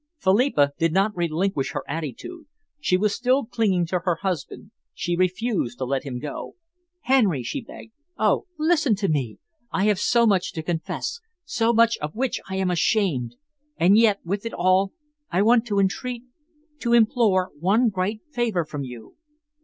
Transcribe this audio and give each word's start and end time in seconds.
Philippa 0.17 0.71
did 0.79 0.93
not 0.93 1.15
relinquish 1.15 1.73
her 1.73 1.83
attitude. 1.87 2.47
She 2.79 2.97
was 2.97 3.13
still 3.13 3.45
clinging 3.45 3.85
to 3.85 3.99
her 3.99 4.15
husband. 4.23 4.71
She 4.95 5.15
refused 5.15 5.77
to 5.77 5.85
let 5.85 6.05
him 6.05 6.17
go. 6.17 6.55
"Henry," 7.01 7.43
she 7.43 7.61
begged, 7.61 7.91
"oh, 8.17 8.47
listen 8.57 8.95
to 8.95 9.07
me! 9.07 9.37
I 9.71 9.83
have 9.83 9.99
so 9.99 10.25
much 10.25 10.53
to 10.53 10.63
confess, 10.63 11.19
so 11.45 11.71
much 11.71 11.99
of 11.99 12.15
which 12.15 12.39
I 12.49 12.55
am 12.55 12.71
ashamed! 12.71 13.35
And 13.77 13.95
yet, 13.95 14.19
with 14.25 14.43
it 14.43 14.53
all, 14.55 14.91
I 15.29 15.43
want 15.43 15.67
to 15.67 15.77
entreat 15.77 16.23
to 16.79 16.93
implore 16.93 17.51
one 17.59 17.89
great 17.89 18.21
favour 18.31 18.65
from 18.65 18.83
you." 18.83 19.17